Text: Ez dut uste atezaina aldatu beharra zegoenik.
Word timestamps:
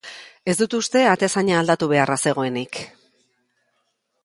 Ez 0.53 0.53
dut 0.61 0.75
uste 0.77 1.03
atezaina 1.09 1.59
aldatu 1.61 1.91
beharra 1.93 2.17
zegoenik. 2.29 2.83